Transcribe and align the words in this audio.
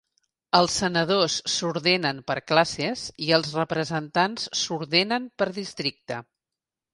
Els 0.59 0.75
senadors 0.83 1.35
s"ordenen 1.49 2.21
per 2.31 2.37
classes 2.51 3.03
i 3.27 3.29
els 3.39 3.51
representants 3.59 4.49
s"ordenen 4.63 5.29
per 5.43 5.49
districte. 5.61 6.19